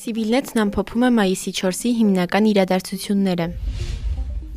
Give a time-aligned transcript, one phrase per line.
[0.00, 3.46] Սիվիլնեցն ամփոփում է մայիսի 4-ի հիմնական իրադարձությունները։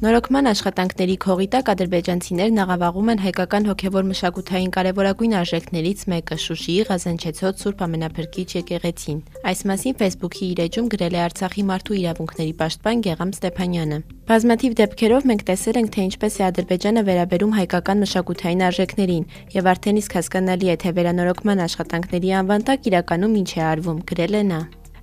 [0.04, 7.64] Նորոգման աշխատանքների քողի տակ ադրբեջանցիներն աղավաղում են հայկական հոգևոր մշակութային կարևորագույն արժեքներից մեկը՝ Շուշիի Ղազանչեցոտ
[7.64, 9.20] Սուրբ Ամենափրկիչ եկեղեցին։
[9.52, 13.98] Այս մասին Facebook-ի իր էջում գրել է Արցախի մարդու իրավունքների պաշտպան Գեգամ Ստեփանյանը։
[14.32, 19.28] Բազմաթիվ դեպքերով մենք տեսել ենք, թե ինչպես է Ադրբեջանը վերաբերում հայկական մշակութային արժեքներին,
[19.60, 24.40] եւ արդեն իսկ հասկանալի է, թե վերանորոգման աշխատանքների անվան տակ իրականում ինչ է արվում, գրել
[24.40, 24.62] է նա։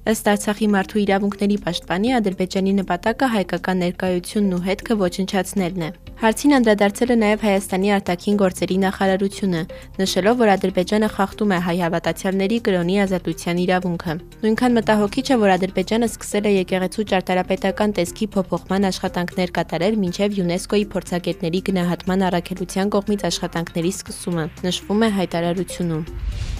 [0.09, 7.11] Ըստ Արցախի մարդու իրավունքների պաշտպանի Ադրբեջանի նպատակը հայկական ներկայությունն ու հետքը ոչնչացնելն է։ Հարցին անդրադարձել
[7.13, 9.61] է նաև Հայաստանի արտաքին գործերի նախարարությունը,
[10.01, 16.09] նշելով, որ Ադրբեջանը խախտում է հայ հավատացյալների կրոնի ազատության իրավունքը։ Նույնքան մտահոգիչ է, որ Ադրբեջանը
[16.11, 23.93] սկսել է եկեղեցու ճարտարապետական տեսքի փոփոխման աշխատանքներ կատարել մինչև ՅՈՒՆԵՍԿՕ-ի փորձագետների գնահատման առաքելության կողմից աշխատանքների
[24.01, 26.60] սկսումը, նշվում է հայտարարությունում։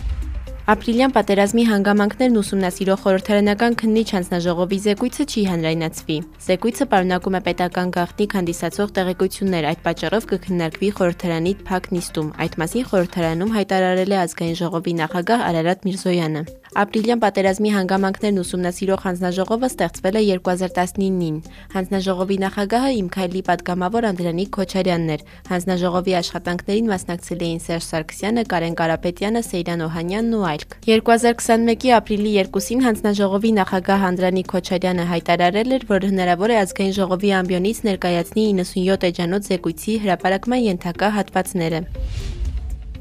[0.71, 8.37] Ապրիլյան պատերազմի հանգամանքներն ուսումնասիրող խորհրդարանական քննիչ հանձնաժողովի զեկույցը չի հանրայնացվի։ Զեկույցը պարունակում է պետական գաղտնիք
[8.39, 14.95] հանդիսացող տեղեկություններ, այդ պատճառով կքննարկվի խորհրդարանի փակ նիստում։ Այդ մասին խորհրդարանում հայտարարել է ազգային ժողովի
[15.03, 21.41] նախագահ Արարատ Միրզոյանը։ Ապրիլյան պատերազմի հանգամանքներն ուսումնասիրող հանձնաժողովը ստեղծվել է 2019-ին։
[21.75, 29.43] Հանձնաժողովի նախագահը Իմքայլի падգամավոր Անդրանիկ Քոչարյանն էր։ Հանձնաժողովի աշխատանքներին մասնակցել էին Սերժ Սարգսյանը, Կարեն Կարապետյանը,
[29.51, 36.07] Սեյրան Օհանյանն ու այլ այլք։ 2021-ի ապրիլի 2-ին հանձնաժողովի նախագահ Անդրանիկ Քոչարյանը հայտարարել էր, որ
[36.11, 41.81] հնարավոր է ազգային ժողովի ամբիոնից ներկայացնի 97 էջանոց զեկույցի հրապարակման ենթակա հատվածները։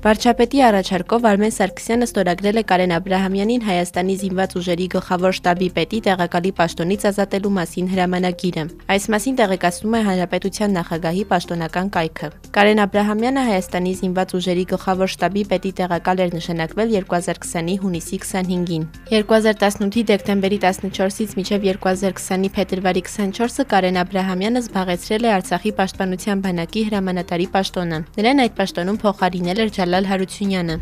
[0.05, 5.69] Վարչապետի առաջարկով Արմեն Սարգսյանը ստորագրել է Կարեն Աբ รา համյանին Հայաստանի զինված ուժերի գլխավոր շտաբի
[5.79, 12.83] պետի տեղակալի պաշտոնից ազատելու մասին հրամանագիրը։ Այս մասին տեղեկացնում է Հանրապետության նախագահի պաշտոնական կայքը։ Կարեն
[12.85, 18.85] Աբ รา համյանը Հայաստանի զինված ուժերի գլխավոր շտաբի պետի տեղակալ էր նշանակվել 2020-ի հունիսի 25-ին։
[19.09, 26.45] 2018-ի դեկտեմբերի 14-ից մինչև 2020-ի փետրվարի 24-ը Կարեն Աբ รา համյանը զբաղեցրել է Արցախի պաշտպանության
[26.45, 30.74] բանակի հրամանատարի պաշտոնը։ Նրան այդ պաշտոնում փոխարինել էր Ջալալ Հարությունյանը։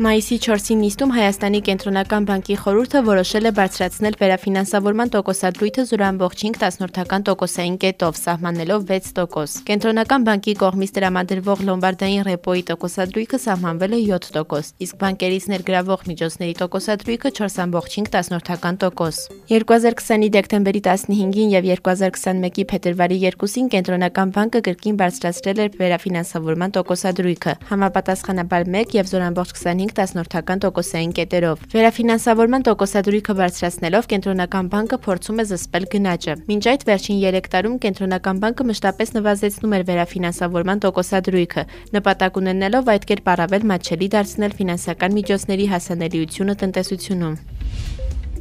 [0.00, 8.16] Մայիսի 4-ի նիստում Հայաստանի կենտրոնական բանկի խորհուրդը որոշել է բարձրացնել վերաֆինանսավորման տոկոսադրույթը 0.5 տոկոսային կետով,
[8.20, 16.00] սահմանելով 6%։ Կենտրոնական բանկի կողմից տրամադրվող լոմբարդային ռեպոյի տոկոսադրույքը սահմանվել է 7%, իսկ բանկերից ներգրավող
[16.08, 19.20] միջոցների տոկոսադրույքը 4.5 տոկոս։
[19.52, 28.68] 2020-ի դեկտեմբերի 15-ին եւ 2021-ի փետրվարի 2-ին կենտրոնական բանկը կրկին բարձրացրել էր վերաֆինանսավորման տոկոսադրույքը, համապատասխանաբար
[28.80, 36.36] 1 եւ 0.25 0.5 տոկոսային կետերով։ Վերաֆինանսավորման տոկոսադրույքը բարձրացնելով կենտրոնական բանկը փորձում է զսպել գնաճը։
[36.50, 41.66] Մինչ այդ վերջին 3 տարում կենտրոնական բանկը մշտապես նվազեցնում էր վերաֆինանսավորման տոկոսադրույքը,
[42.00, 47.59] նպատակ ունենալով այդ կերպ առավել մատչելի դարձնել ֆինանսական միջոցների հասանելիությունը տնտեսությունում։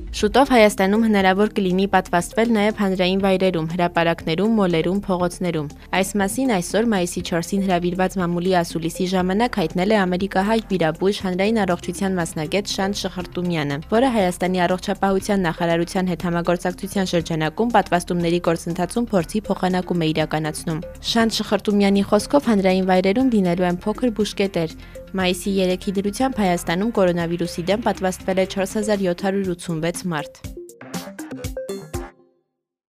[0.09, 5.68] Շուտով Հայաստանում հնարավոր կլինի պատվաստվել նաև հանրային վայրերում, հրապարակներում, մոլերում, փողոցներում։
[6.00, 12.18] Այս մասին այսօր մայիսի 4-ին հրավիրված մամուլի ասուլիսի ժամանակ հայտնել է Ամերիկահայ վիրաբույժ հանրային առողջության
[12.19, 20.09] մասնագետ Շան Շխրտումյանը, որը Հայաստանի առողջապահության նախարարության հետ համագործակցության շրջանակում պատվաստումների գործընթացում փորձի փոխանակում է
[20.09, 20.81] իրականացնում։
[21.14, 24.74] Շան Շխրտումյանի խոսքով հանրային վայրերում լինելու են փոքր բուժկետեր,
[25.09, 30.59] Մայիսի 3-ի դրությամբ Հայաստանում կորոնավիրուսի դեմ պատվաստվել է 4786 Smart.